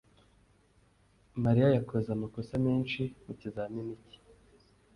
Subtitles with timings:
[1.43, 4.19] Mariya yakoze amakosa menshi mukizamini cye.